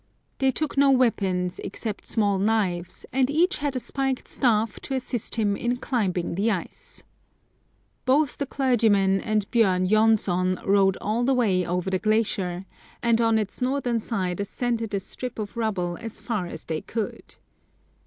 [0.39, 5.35] They took no weapons, except small knives, and each had a spiked staff, to assist
[5.35, 7.03] him in climbing the ice.
[8.05, 11.67] Both the clergymen and Bjorn 229 Curiosities of Olden Times J6nsson rode all the way
[11.67, 12.65] over the glacier,
[13.03, 17.35] and on its northern side ascended a strip of rubble as far as they could.